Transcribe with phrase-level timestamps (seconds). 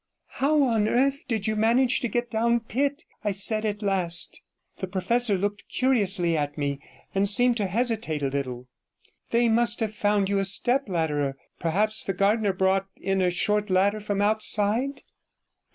[0.29, 4.41] 'How on earth did you manage to get down Pitt?' I said at last.
[4.77, 6.79] The professor looked curiously at me,
[7.13, 8.67] and seemed to hesitate a little.
[9.29, 13.29] 'They must have found you a step ladder, or perhaps the gardener brought in a
[13.29, 15.03] short ladder from outside?'